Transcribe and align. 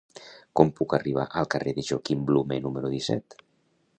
Com 0.59 0.71
puc 0.79 0.95
arribar 0.97 1.25
al 1.41 1.49
carrer 1.55 1.75
de 1.79 1.85
Joaquim 1.91 2.25
Blume 2.31 2.59
número 2.65 2.93
disset? 2.97 3.41